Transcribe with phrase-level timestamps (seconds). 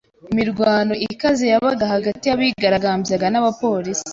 [0.31, 4.05] Imirwano ikaze yabaye hagati y’abigaragambyaga n’abapolisi.